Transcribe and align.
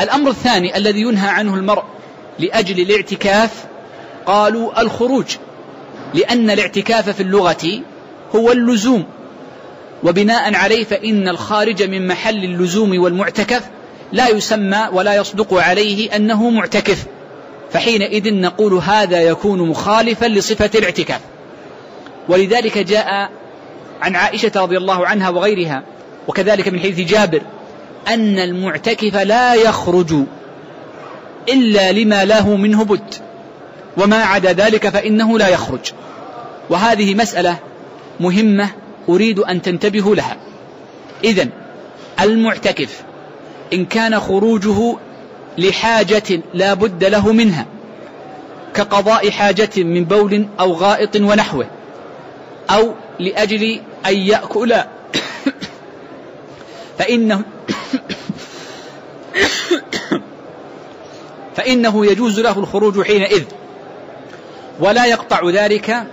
الأمر 0.00 0.30
الثاني 0.30 0.76
الذي 0.76 1.00
ينهى 1.00 1.28
عنه 1.28 1.54
المرء 1.54 1.82
لأجل 2.38 2.80
الاعتكاف 2.80 3.64
قالوا 4.26 4.80
الخروج 4.80 5.24
لأن 6.14 6.50
الاعتكاف 6.50 7.10
في 7.10 7.22
اللغة 7.22 7.82
هو 8.36 8.52
اللزوم. 8.52 9.04
وبناء 10.02 10.54
عليه 10.54 10.84
فإن 10.84 11.28
الخارج 11.28 11.82
من 11.82 12.08
محل 12.08 12.44
اللزوم 12.44 13.02
والمعتكف 13.02 13.62
لا 14.12 14.28
يسمى 14.28 14.88
ولا 14.92 15.14
يصدق 15.14 15.54
عليه 15.54 16.16
أنه 16.16 16.50
معتكف. 16.50 17.06
فحينئذ 17.72 18.34
نقول 18.34 18.74
هذا 18.74 19.20
يكون 19.20 19.68
مخالفا 19.68 20.26
لصفة 20.26 20.70
الاعتكاف. 20.74 21.20
ولذلك 22.28 22.78
جاء 22.78 23.30
عن 24.02 24.16
عائشة 24.16 24.52
رضي 24.56 24.76
الله 24.76 25.06
عنها 25.06 25.28
وغيرها 25.28 25.82
وكذلك 26.28 26.68
من 26.68 26.80
حديث 26.80 27.10
جابر 27.10 27.42
أن 28.08 28.38
المعتكف 28.38 29.16
لا 29.16 29.54
يخرج 29.54 30.14
إلا 31.48 31.92
لما 31.92 32.24
له 32.24 32.56
منه 32.56 32.84
بد 32.84 33.14
وما 33.96 34.16
عدا 34.16 34.52
ذلك 34.52 34.88
فإنه 34.88 35.38
لا 35.38 35.48
يخرج. 35.48 35.92
وهذه 36.70 37.14
مسألة 37.14 37.56
مهمة 38.20 38.68
أريد 39.08 39.38
أن 39.38 39.62
تنتبهوا 39.62 40.16
لها. 40.16 40.36
إذا 41.24 41.48
المعتكف 42.20 43.02
إن 43.72 43.84
كان 43.84 44.20
خروجه 44.20 44.96
لحاجة 45.58 46.42
لا 46.54 46.74
بد 46.74 47.04
له 47.04 47.32
منها 47.32 47.66
كقضاء 48.74 49.30
حاجة 49.30 49.70
من 49.76 50.04
بول 50.04 50.46
أو 50.60 50.72
غائط 50.72 51.16
ونحوه 51.16 51.66
أو 52.70 52.94
لأجل 53.18 53.80
أن 54.06 54.16
يأكل 54.16 54.74
فإنه 56.98 57.42
فإنه 61.56 62.06
يجوز 62.06 62.40
له 62.40 62.58
الخروج 62.58 63.02
حينئذ. 63.02 63.44
ولا 64.80 65.06
يقطع 65.06 65.50
ذلك 65.50 66.06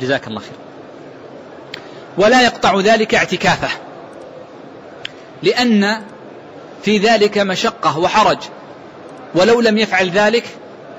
جزاك 0.00 0.28
الله 0.28 0.40
خير. 0.40 0.52
ولا 2.18 2.42
يقطع 2.42 2.80
ذلك 2.80 3.14
اعتكافه. 3.14 3.68
لأن 5.42 6.02
في 6.82 6.98
ذلك 6.98 7.38
مشقة 7.38 7.98
وحرج. 7.98 8.38
ولو 9.34 9.60
لم 9.60 9.78
يفعل 9.78 10.10
ذلك 10.10 10.44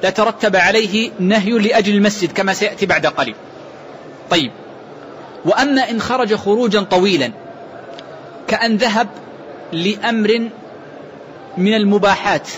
لترتب 0.04 0.56
عليه 0.56 1.12
نهي 1.20 1.52
لأجل 1.52 1.96
المسجد 1.96 2.32
كما 2.32 2.54
سيأتي 2.54 2.86
بعد 2.86 3.06
قليل. 3.06 3.36
طيب. 4.30 4.52
وأما 5.46 5.90
إن 5.90 6.02
خرج 6.02 6.36
خروجا 6.36 6.82
طويلا 6.82 7.32
كأن 8.52 8.78
ذهب 8.78 9.08
لأمر 9.74 10.50
من 11.58 11.74
المباحات 11.74 12.50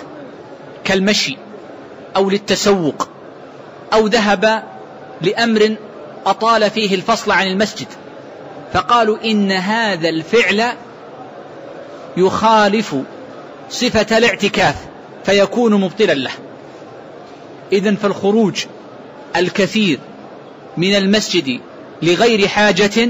كالمشي 0.84 1.38
أو 2.16 2.30
للتسوق 2.30 3.10
أو 3.94 4.08
ذهب 4.08 4.64
لأمر 5.22 5.76
أطال 6.26 6.70
فيه 6.70 6.96
الفصل 6.96 7.32
عن 7.32 7.48
المسجد. 7.48 7.88
فقالوا 8.74 9.18
إن 9.24 9.52
هذا 9.52 10.10
الفعل 10.10 10.64
يخالف 12.18 12.96
صفة 13.70 14.18
الاعتكاف 14.18 14.76
فيكون 15.26 15.82
مبطلا 15.82 16.14
له. 16.14 16.32
إذا 17.72 17.96
فالخروج 17.96 18.66
الكثير 19.36 20.00
من 20.78 20.96
المسجد 20.96 21.60
لغير 22.02 22.48
حاجة 22.48 23.10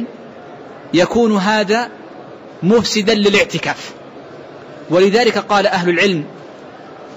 يكون 0.94 1.38
هذا 1.38 1.90
مفسدا 2.64 3.14
للاعتكاف. 3.14 3.92
ولذلك 4.90 5.38
قال 5.38 5.68
أهل 5.68 5.90
العلم 5.90 6.26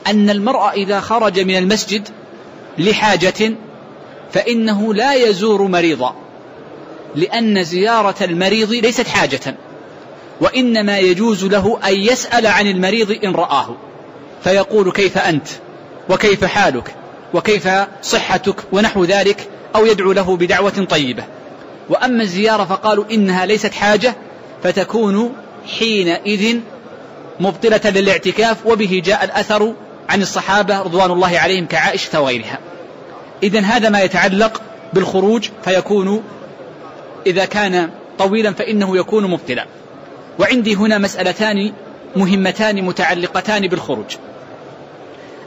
أن 0.07 0.31
المرء 0.31 0.71
إذا 0.71 1.01
خرج 1.01 1.41
من 1.41 1.57
المسجد 1.57 2.09
لحاجة 2.79 3.53
فإنه 4.33 4.95
لا 4.95 5.15
يزور 5.15 5.63
مريضا 5.63 6.15
لأن 7.15 7.65
زيارة 7.65 8.15
المريض 8.21 8.73
ليست 8.73 9.09
حاجة 9.09 9.57
وإنما 10.41 10.99
يجوز 10.99 11.45
له 11.45 11.79
أن 11.87 11.95
يسأل 11.95 12.47
عن 12.47 12.67
المريض 12.67 13.25
إن 13.25 13.35
رآه 13.35 13.77
فيقول 14.45 14.93
كيف 14.93 15.19
أنت؟ 15.19 15.49
وكيف 16.11 16.45
حالك؟ 16.45 16.95
وكيف 17.35 17.69
صحتك؟ 18.03 18.57
ونحو 18.73 19.05
ذلك 19.05 19.49
أو 19.77 19.87
يدعو 19.87 20.13
له 20.13 20.37
بدعوة 20.37 20.87
طيبة. 20.91 21.25
وأما 21.89 22.23
الزيارة 22.23 22.65
فقالوا 22.65 23.05
إنها 23.11 23.47
ليست 23.47 23.75
حاجة 23.75 24.17
فتكون 24.63 25.33
حينئذ 25.79 26.61
مبطلة 27.41 27.81
للاعتكاف 27.85 28.67
وبه 28.67 29.03
جاء 29.05 29.25
الأثر 29.25 29.75
عن 30.09 30.23
الصحابة 30.23 30.81
رضوان 30.81 31.11
الله 31.11 31.39
عليهم 31.39 31.67
كعائشة 31.67 32.21
وغيرها. 32.21 32.59
إذا 33.43 33.61
هذا 33.61 33.89
ما 33.89 34.01
يتعلق 34.01 34.63
بالخروج 34.93 35.49
فيكون 35.65 36.23
إذا 37.27 37.45
كان 37.45 37.91
طويلا 38.19 38.53
فإنه 38.53 38.97
يكون 38.97 39.31
مبطلا. 39.31 39.67
وعندي 40.39 40.75
هنا 40.75 40.99
مسألتان 40.99 41.73
مهمتان 42.17 42.83
متعلقتان 42.83 43.67
بالخروج. 43.69 44.17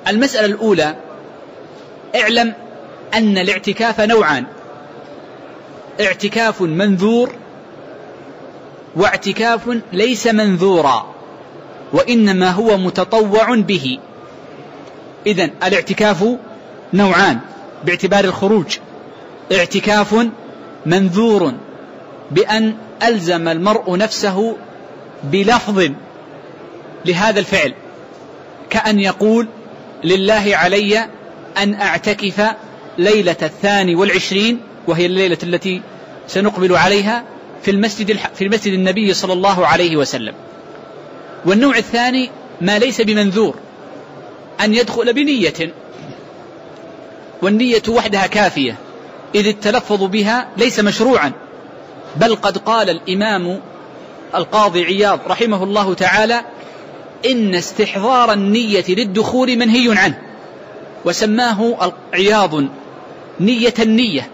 المسألة 0.08 0.46
الأولى 0.46 0.96
اعلم 2.16 2.54
أن 3.14 3.38
الاعتكاف 3.38 4.02
نوعان. 4.02 4.46
اعتكاف 6.02 6.62
منذور 6.62 7.36
واعتكاف 8.96 9.62
ليس 9.94 10.28
منذورا 10.28 11.06
وإنما 11.94 12.52
هو 12.52 12.78
متطوع 12.78 13.56
به. 13.56 14.00
إذا 15.28 15.44
الاعتكاف 15.44 16.26
نوعان 16.94 17.40
باعتبار 17.86 18.26
الخروج. 18.26 18.78
اعتكاف 19.52 20.16
منذور 20.86 21.54
بأن 22.32 22.76
ألزم 23.04 23.48
المرء 23.48 23.98
نفسه 23.98 24.56
بلفظ 25.24 25.92
لهذا 27.06 27.40
الفعل 27.40 27.74
كأن 28.70 29.00
يقول 29.00 29.48
لله 30.04 30.52
علي 30.54 31.06
أن 31.58 31.74
أعتكف 31.74 32.42
ليلة 32.98 33.36
الثاني 33.42 33.96
والعشرين 33.96 34.60
وهي 34.88 35.06
الليلة 35.06 35.38
التي 35.44 35.82
سنقبل 36.28 36.76
عليها 36.76 37.24
في 37.62 37.72
المسجد 37.72 38.18
في 38.36 38.44
المسجد 38.44 38.74
النبي 38.74 39.14
صلى 39.14 39.34
الله 39.34 39.68
عليه 39.68 39.98
وسلم. 39.98 40.34
والنوع 41.46 41.78
الثاني 41.78 42.30
ما 42.62 42.80
ليس 42.80 43.02
بمنذور 43.02 43.56
أن 44.62 44.74
يدخل 44.74 45.14
بنية 45.14 45.74
والنية 47.42 47.82
وحدها 47.90 48.28
كافية 48.28 48.76
إذ 49.36 49.48
التلفظ 49.48 50.04
بها 50.04 50.48
ليس 50.58 50.80
مشروعا 50.80 51.32
بل 52.16 52.36
قد 52.36 52.58
قال 52.58 52.90
الإمام 52.90 53.60
القاضي 54.36 54.86
عياض 54.86 55.20
رحمه 55.28 55.64
الله 55.64 55.94
تعالى 55.94 56.42
إن 57.26 57.56
استحضار 57.56 58.34
النية 58.34 58.86
للدخول 58.90 59.58
منهي 59.58 59.98
عنه 59.98 60.22
وسماه 61.06 61.92
عياض 62.14 62.64
نية 63.40 63.74
النية 63.80 64.30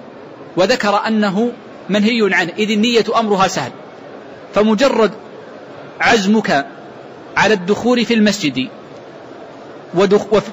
وذكر 0.57 1.07
أنه 1.07 1.51
منهي 1.89 2.29
عنه 2.33 2.51
إذ 2.57 2.71
النية 2.71 3.05
أمرها 3.19 3.47
سهل. 3.47 3.71
فمجرد 4.55 5.11
عزمك 6.01 6.65
على 7.37 7.53
الدخول 7.53 8.05
في 8.05 8.13
المسجد 8.13 8.67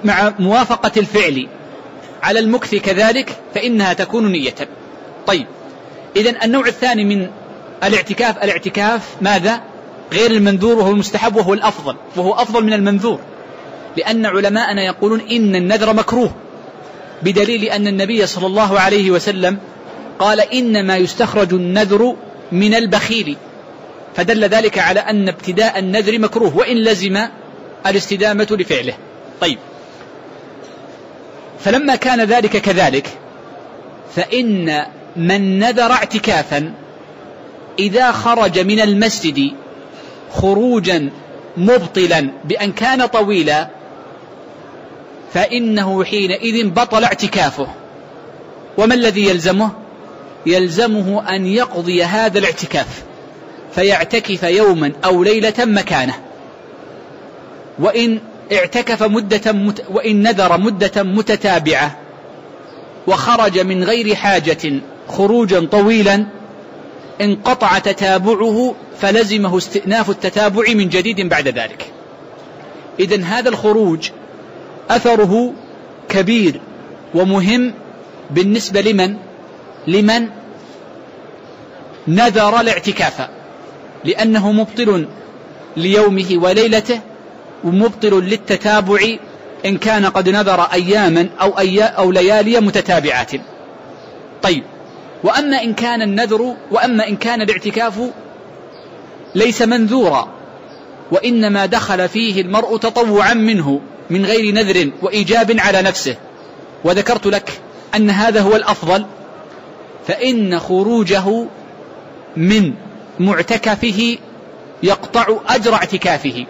مع 0.04 0.34
موافقة 0.38 0.92
الفعل 0.96 1.48
على 2.22 2.38
المكث 2.38 2.74
كذلك 2.74 3.36
فإنها 3.54 3.92
تكون 3.92 4.32
نية. 4.32 4.54
طيب 5.26 5.46
إذا 6.16 6.44
النوع 6.44 6.66
الثاني 6.66 7.04
من 7.04 7.28
الاعتكاف 7.84 8.44
الاعتكاف 8.44 9.16
ماذا؟ 9.20 9.60
غير 10.12 10.30
المنذور 10.30 10.78
وهو 10.78 10.90
المستحب 10.90 11.36
وهو 11.36 11.54
الأفضل 11.54 11.96
وهو 12.16 12.32
أفضل 12.32 12.64
من 12.64 12.72
المنذور. 12.72 13.20
لأن 13.96 14.26
علماءنا 14.26 14.82
يقولون 14.82 15.20
إن 15.20 15.56
النذر 15.56 15.92
مكروه 15.92 16.32
بدليل 17.22 17.64
أن 17.64 17.86
النبي 17.86 18.26
صلى 18.26 18.46
الله 18.46 18.80
عليه 18.80 19.10
وسلم 19.10 19.58
قال 20.18 20.40
إنما 20.40 20.96
يستخرج 20.96 21.54
النذر 21.54 22.16
من 22.52 22.74
البخيل. 22.74 23.36
فدل 24.16 24.44
ذلك 24.44 24.78
على 24.78 25.00
أن 25.00 25.28
ابتداء 25.28 25.78
النذر 25.78 26.18
مكروه 26.18 26.56
وإن 26.56 26.76
لزم 26.76 27.26
الاستدامة 27.86 28.46
لفعله. 28.50 28.94
طيب. 29.40 29.58
فلما 31.64 31.96
كان 31.96 32.20
ذلك 32.20 32.56
كذلك 32.56 33.06
فإن 34.16 34.86
من 35.16 35.58
نذر 35.58 35.92
اعتكافا 35.92 36.72
إذا 37.78 38.12
خرج 38.12 38.58
من 38.58 38.80
المسجد 38.80 39.50
خروجا 40.32 41.10
مبطلا 41.56 42.30
بأن 42.44 42.72
كان 42.72 43.06
طويلا 43.06 43.68
فإنه 45.34 46.04
حينئذ 46.04 46.68
بطل 46.68 47.04
اعتكافه. 47.04 47.66
وما 48.78 48.94
الذي 48.94 49.28
يلزمه؟ 49.28 49.81
يلزمه 50.46 51.34
أن 51.36 51.46
يقضي 51.46 52.04
هذا 52.04 52.38
الاعتكاف 52.38 53.02
فيعتكف 53.74 54.42
يوما 54.42 54.92
أو 55.04 55.22
ليلة 55.22 55.54
مكانه. 55.58 56.14
وإن 57.78 58.18
اعتكف 58.52 59.02
مدة 59.02 59.52
مت 59.52 59.84
وإن 59.90 60.22
نذر 60.22 60.58
مدة 60.58 61.02
متتابعة 61.02 61.96
وخرج 63.06 63.58
من 63.58 63.84
غير 63.84 64.14
حاجة 64.14 64.72
خروجا 65.08 65.66
طويلا 65.66 66.26
انقطع 67.20 67.78
تتابعه 67.78 68.74
فلزمه 69.00 69.58
استئناف 69.58 70.10
التتابع 70.10 70.62
من 70.74 70.88
جديد 70.88 71.20
بعد 71.28 71.48
ذلك. 71.48 71.86
إذا 73.00 73.24
هذا 73.24 73.48
الخروج 73.48 74.10
أثره 74.90 75.52
كبير 76.08 76.60
ومهم 77.14 77.74
بالنسبة 78.30 78.80
لمن؟ 78.80 79.16
لمن 79.86 80.28
نذر 82.08 82.60
الاعتكاف 82.60 83.28
لأنه 84.04 84.52
مبطل 84.52 85.06
ليومه 85.76 86.26
وليلته 86.32 87.00
ومبطل 87.64 88.20
للتتابع 88.20 89.16
إن 89.66 89.78
كان 89.78 90.06
قد 90.06 90.28
نذر 90.28 90.60
أياما 90.60 91.28
أو, 91.40 91.58
أي 91.58 91.82
أو 91.82 92.12
ليالي 92.12 92.60
متتابعات. 92.60 93.30
طيب 94.42 94.64
وأما 95.24 95.62
إن 95.62 95.74
كان 95.74 96.02
النذر 96.02 96.54
وأما 96.70 97.08
إن 97.08 97.16
كان 97.16 97.42
الاعتكاف 97.42 98.00
ليس 99.34 99.62
منذورا 99.62 100.28
وإنما 101.10 101.66
دخل 101.66 102.08
فيه 102.08 102.40
المرء 102.40 102.76
تطوعا 102.76 103.34
منه 103.34 103.80
من 104.10 104.26
غير 104.26 104.54
نذر 104.54 104.90
وإيجاب 105.02 105.56
على 105.58 105.82
نفسه. 105.82 106.16
وذكرت 106.84 107.26
لك 107.26 107.60
أن 107.94 108.10
هذا 108.10 108.40
هو 108.40 108.56
الأفضل 108.56 109.06
فإن 110.06 110.58
خروجه 110.58 111.46
من 112.36 112.74
معتكفه 113.20 114.18
يقطع 114.82 115.26
أجر 115.48 115.74
اعتكافه. 115.74 116.46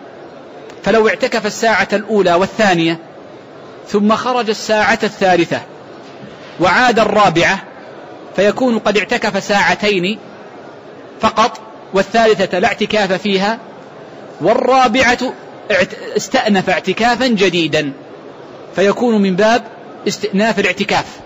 فلو 0.83 1.09
اعتكف 1.09 1.47
الساعة 1.47 1.89
الأولى 1.93 2.35
والثانية 2.35 2.99
ثم 3.89 4.15
خرج 4.17 4.49
الساعة 4.49 4.99
الثالثة 5.03 5.61
وعاد 6.61 6.99
الرابعة 6.99 7.63
فيكون 8.37 8.79
قد 8.79 8.99
اعتكف 8.99 9.45
ساعتين 9.45 10.19
فقط 11.21 11.61
والثالثة 11.95 12.59
لا 12.59 12.69
اعتكاف 12.69 13.13
فيها 13.13 13.59
والرابعة 14.41 15.19
استأنف 16.17 16.71
اعتكافا 16.71 17.27
جديدا. 17.27 17.93
فيكون 18.77 19.23
من 19.23 19.37
باب 19.37 19.63
استئناف 20.09 20.59
الاعتكاف. 20.59 21.22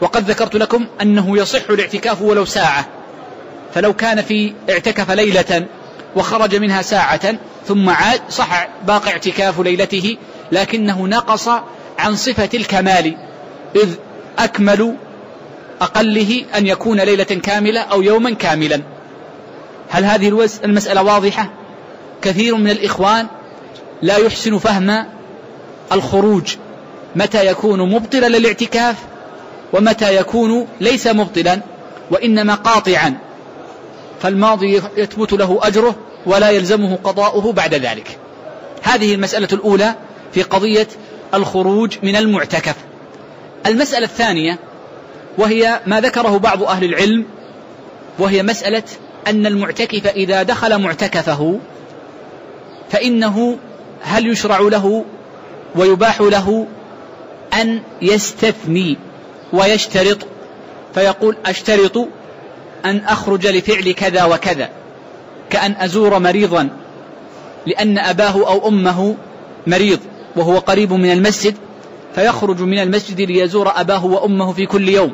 وقد 0.00 0.30
ذكرت 0.30 0.56
لكم 0.56 0.86
أنه 1.02 1.38
يصح 1.38 1.70
الاعتكاف 1.70 2.22
ولو 2.22 2.44
ساعة. 2.44 2.86
فلو 3.74 3.92
كان 3.92 4.22
في 4.22 4.52
اعتكف 4.70 5.10
ليلة 5.10 5.66
وخرج 6.16 6.56
منها 6.56 6.82
ساعة 6.82 7.34
ثم 7.66 7.90
عاد 7.90 8.20
صح 8.30 8.68
باقي 8.86 9.10
اعتكاف 9.10 9.60
ليلته 9.60 10.16
لكنه 10.52 11.06
نقص 11.06 11.48
عن 11.98 12.16
صفة 12.16 12.48
الكمال 12.54 13.16
إذ 13.76 13.88
أكمل 14.38 14.96
أقله 15.80 16.44
أن 16.56 16.66
يكون 16.66 17.00
ليلة 17.00 17.24
كاملة 17.24 17.80
أو 17.80 18.02
يوما 18.02 18.30
كاملا. 18.30 18.82
هل 19.90 20.04
هذه 20.04 20.48
المسألة 20.64 21.02
واضحة؟ 21.02 21.50
كثير 22.22 22.56
من 22.56 22.70
الإخوان 22.70 23.26
لا 24.02 24.16
يحسن 24.16 24.58
فهم 24.58 25.06
الخروج. 25.92 26.56
متى 27.16 27.46
يكون 27.46 27.90
مبطلا 27.90 28.26
للاعتكاف؟ 28.38 28.96
ومتى 29.72 30.16
يكون 30.16 30.66
ليس 30.80 31.06
مبطلا 31.06 31.60
وإنما 32.10 32.54
قاطعا 32.54 33.14
فالماضي 34.20 34.82
يثبت 34.96 35.32
له 35.32 35.58
أجره 35.62 35.94
ولا 36.26 36.50
يلزمه 36.50 36.98
قضاؤه 37.04 37.52
بعد 37.52 37.74
ذلك. 37.74 38.18
هذه 38.82 39.14
المسألة 39.14 39.48
الأولى 39.52 39.94
في 40.32 40.42
قضية 40.42 40.88
الخروج 41.34 41.96
من 42.02 42.16
المعتكف. 42.16 42.74
المسألة 43.66 44.04
الثانية 44.04 44.58
وهي 45.38 45.80
ما 45.86 46.00
ذكره 46.00 46.38
بعض 46.38 46.62
أهل 46.62 46.84
العلم 46.84 47.24
وهي 48.18 48.42
مسألة 48.42 48.82
أن 49.26 49.46
المعتكف 49.46 50.06
إذا 50.06 50.42
دخل 50.42 50.78
معتكفه 50.78 51.58
فإنه 52.90 53.58
هل 54.02 54.26
يشرع 54.26 54.58
له 54.60 55.04
ويباح 55.74 56.20
له 56.20 56.66
أن 57.60 57.80
يستثني؟ 58.02 58.96
ويشترط 59.52 60.18
فيقول 60.94 61.36
أشترط 61.46 62.08
أن 62.84 62.98
أخرج 62.98 63.46
لفعل 63.46 63.92
كذا 63.92 64.24
وكذا 64.24 64.68
كأن 65.50 65.74
أزور 65.78 66.18
مريضا 66.18 66.68
لأن 67.66 67.98
أباه 67.98 68.48
أو 68.48 68.68
أمه 68.68 69.16
مريض 69.66 69.98
وهو 70.36 70.58
قريب 70.58 70.92
من 70.92 71.12
المسجد 71.12 71.54
فيخرج 72.14 72.60
من 72.60 72.78
المسجد 72.78 73.20
ليزور 73.20 73.72
أباه 73.76 74.06
وأمه 74.06 74.52
في 74.52 74.66
كل 74.66 74.88
يوم 74.88 75.12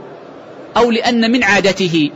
أو 0.76 0.90
لأن 0.90 1.32
من 1.32 1.44
عادته 1.44 2.10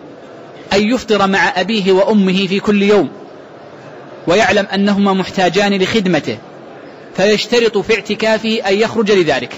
أن 0.72 0.90
يفطر 0.90 1.26
مع 1.26 1.60
أبيه 1.60 1.92
وأمه 1.92 2.46
في 2.46 2.60
كل 2.60 2.82
يوم 2.82 3.08
ويعلم 4.26 4.66
أنهما 4.74 5.12
محتاجان 5.12 5.74
لخدمته 5.74 6.38
فيشترط 7.16 7.78
في 7.78 7.94
اعتكافه 7.94 8.60
أن 8.68 8.74
يخرج 8.74 9.12
لذلك. 9.12 9.52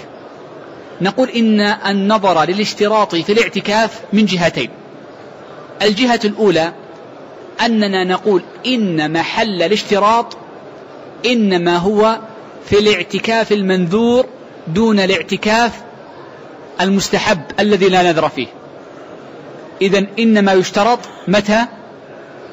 نقول 1.01 1.29
إن 1.29 1.59
النظر 1.61 2.43
للاشتراط 2.43 3.15
في 3.15 3.31
الاعتكاف 3.31 4.01
من 4.13 4.25
جهتين. 4.25 4.69
الجهة 5.81 6.19
الأولى 6.25 6.73
أننا 7.65 8.03
نقول 8.03 8.41
إن 8.65 9.13
محل 9.13 9.61
الاشتراط 9.61 10.37
إنما 11.25 11.77
هو 11.77 12.19
في 12.65 12.79
الاعتكاف 12.79 13.51
المنذور 13.51 14.25
دون 14.67 14.99
الاعتكاف 14.99 15.71
المستحب 16.81 17.41
الذي 17.59 17.89
لا 17.89 18.03
نذر 18.03 18.29
فيه. 18.29 18.47
إذا 19.81 20.05
إنما 20.19 20.53
يشترط 20.53 20.99
متى؟ 21.27 21.65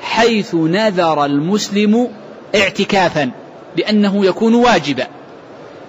حيث 0.01 0.55
نذر 0.55 1.25
المسلم 1.25 2.09
اعتكافا 2.55 3.31
لأنه 3.77 4.27
يكون 4.27 4.55
واجبا. 4.55 5.07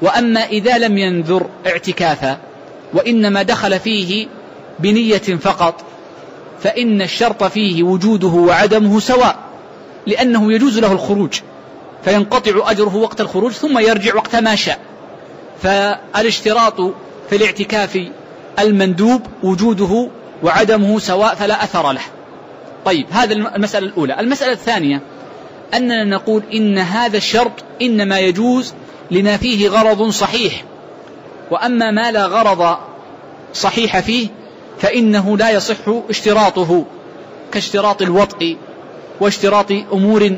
وأما 0.02 0.40
إذا 0.40 0.78
لم 0.78 0.98
ينذر 0.98 1.50
اعتكافا 1.68 2.38
وإنما 2.94 3.42
دخل 3.42 3.80
فيه 3.80 4.28
بنية 4.80 5.18
فقط 5.18 5.82
فإن 6.60 7.02
الشرط 7.02 7.44
فيه 7.44 7.84
وجوده 7.84 8.28
وعدمه 8.28 9.00
سواء 9.00 9.40
لأنه 10.08 10.54
يجوز 10.54 10.80
له 10.80 10.92
الخروج 10.92 11.40
فينقطع 12.06 12.72
أجره 12.72 12.96
وقت 12.96 13.22
الخروج 13.22 13.52
ثم 13.52 13.80
يرجع 13.80 14.16
وقت 14.16 14.36
ما 14.36 14.56
شاء. 14.56 14.80
فالاشتراط 15.62 16.82
في 17.30 17.36
الاعتكاف 17.36 18.08
المندوب 18.60 19.22
وجوده 19.44 20.10
وعدمه 20.44 21.00
سواء 21.00 21.36
فلا 21.36 21.64
أثر 21.64 21.92
له. 21.92 22.02
طيب 22.86 23.06
هذا 23.12 23.34
المسألة 23.34 23.88
الأولى. 23.88 24.20
المسألة 24.20 24.52
الثانية 24.52 25.02
أننا 25.74 26.04
نقول 26.04 26.44
إن 26.54 26.78
هذا 26.78 27.18
الشرط 27.18 27.64
إنما 27.82 28.20
يجوز 28.20 28.74
لما 29.12 29.38
فيه 29.38 29.70
غرض 29.70 30.10
صحيح. 30.10 30.64
وأما 31.52 31.92
ما 31.92 32.12
لا 32.12 32.26
غرض 32.26 32.78
صحيح 33.54 34.00
فيه 34.00 34.28
فإنه 34.80 35.38
لا 35.38 35.52
يصح 35.52 35.76
اشتراطه 36.10 36.86
كاشتراط 37.52 38.02
الوطء 38.02 38.58
واشتراط 39.22 39.72
أمور 39.72 40.38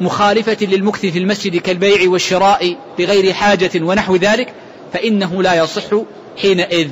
مخالفة 0.00 0.56
للمكث 0.60 1.00
في 1.00 1.18
المسجد 1.18 1.56
كالبيع 1.56 2.10
والشراء 2.10 2.76
بغير 2.98 3.32
حاجة 3.32 3.70
ونحو 3.76 4.16
ذلك 4.16 4.54
فإنه 4.92 5.42
لا 5.42 5.54
يصح 5.54 5.82
حينئذ. 6.42 6.88